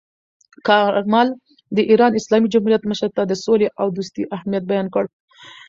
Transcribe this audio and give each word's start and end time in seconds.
کارمل 0.67 1.27
د 1.75 1.77
ایران 1.91 2.11
اسلامي 2.15 2.47
جمهوریت 2.53 2.83
مشر 2.91 3.09
ته 3.17 3.21
د 3.25 3.33
سولې 3.45 3.67
او 3.79 3.87
دوستۍ 3.97 4.23
اهمیت 4.35 4.63
بیان 4.71 4.87
کړ. 4.93 5.03